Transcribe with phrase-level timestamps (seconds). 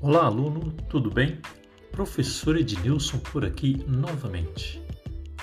[0.00, 1.40] Olá, aluno, tudo bem?
[1.90, 4.80] Professor Ednilson por aqui novamente.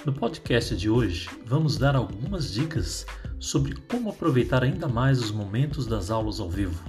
[0.06, 3.06] No podcast de hoje, vamos dar algumas dicas
[3.38, 6.82] sobre como aproveitar ainda mais os momentos das aulas ao vivo.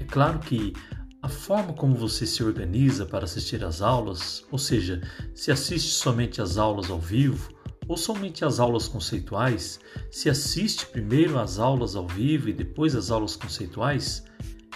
[0.00, 0.72] É claro que
[1.20, 5.02] a forma como você se organiza para assistir às aulas, ou seja,
[5.34, 7.52] se assiste somente às aulas ao vivo
[7.86, 9.78] ou somente às aulas conceituais,
[10.10, 14.24] se assiste primeiro às aulas ao vivo e depois às aulas conceituais,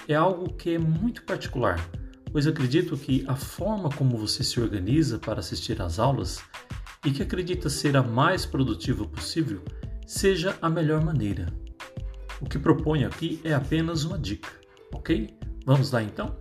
[0.07, 1.81] é algo que é muito particular
[2.33, 6.41] pois acredito que a forma como você se organiza para assistir às aulas
[7.05, 9.63] e que acredita ser a mais produtiva possível
[10.07, 11.53] seja a melhor maneira.
[12.41, 14.51] O que proponho aqui é apenas uma dica,
[14.95, 15.37] ok?
[15.67, 16.37] Vamos lá então?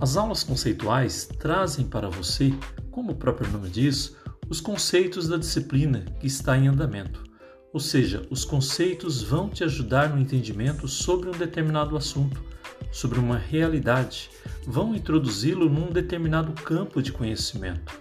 [0.00, 2.52] As aulas conceituais trazem para você,
[2.90, 4.16] como o próprio nome diz,
[4.48, 7.29] os conceitos da disciplina que está em andamento
[7.72, 12.42] ou seja, os conceitos vão te ajudar no entendimento sobre um determinado assunto,
[12.90, 14.30] sobre uma realidade,
[14.66, 18.00] vão introduzi-lo num determinado campo de conhecimento.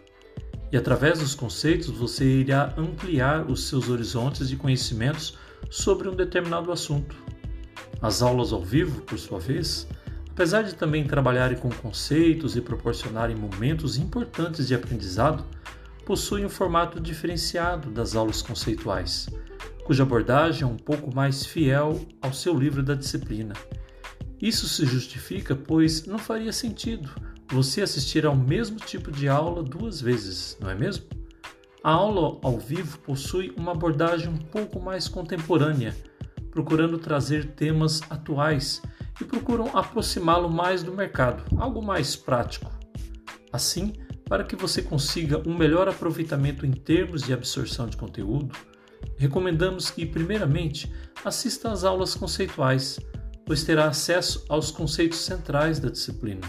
[0.72, 5.38] E através dos conceitos você irá ampliar os seus horizontes de conhecimentos
[5.70, 7.16] sobre um determinado assunto.
[8.02, 9.88] As aulas ao vivo, por sua vez,
[10.30, 15.44] apesar de também trabalharem com conceitos e proporcionarem momentos importantes de aprendizado,
[16.10, 19.28] possuem um formato diferenciado das aulas conceituais
[19.86, 23.54] cuja abordagem é um pouco mais fiel ao seu livro da disciplina.
[24.42, 27.12] Isso se justifica pois não faria sentido
[27.52, 31.06] você assistir ao mesmo tipo de aula duas vezes, não é mesmo?
[31.84, 35.96] A aula ao vivo possui uma abordagem um pouco mais contemporânea,
[36.50, 38.82] procurando trazer temas atuais
[39.22, 42.72] e procuram aproximá-lo mais do mercado, algo mais prático.
[43.54, 43.94] Assim,
[44.30, 48.56] para que você consiga um melhor aproveitamento em termos de absorção de conteúdo,
[49.18, 50.90] recomendamos que, primeiramente,
[51.26, 53.00] assista às aulas conceituais,
[53.44, 56.48] pois terá acesso aos conceitos centrais da disciplina,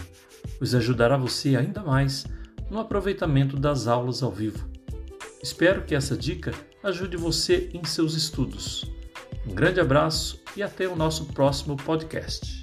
[0.59, 2.23] pois ajudará você ainda mais
[2.69, 4.69] no aproveitamento das aulas ao vivo.
[5.41, 6.53] Espero que essa dica
[6.83, 8.85] ajude você em seus estudos.
[9.47, 12.60] Um grande abraço e até o nosso próximo podcast.